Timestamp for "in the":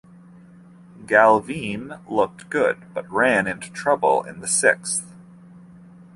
4.23-4.47